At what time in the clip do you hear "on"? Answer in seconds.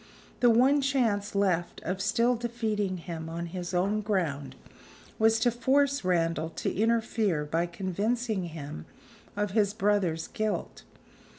3.29-3.45